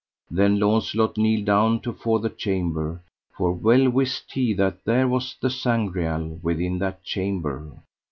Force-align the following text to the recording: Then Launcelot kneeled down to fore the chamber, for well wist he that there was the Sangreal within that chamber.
Then 0.31 0.57
Launcelot 0.57 1.15
kneeled 1.15 1.45
down 1.45 1.79
to 1.81 1.93
fore 1.93 2.21
the 2.21 2.31
chamber, 2.31 3.03
for 3.37 3.53
well 3.53 3.87
wist 3.87 4.31
he 4.31 4.51
that 4.55 4.83
there 4.83 5.07
was 5.07 5.35
the 5.39 5.51
Sangreal 5.51 6.39
within 6.41 6.79
that 6.79 7.03
chamber. 7.03 7.71